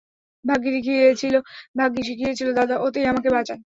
ভাগ্যি 0.45 0.69
শিখিয়েছিলে 2.07 2.51
দাদা, 2.59 2.75
ওতেই 2.85 3.05
আমাকে 3.07 3.29
বাঁচায়। 3.35 3.61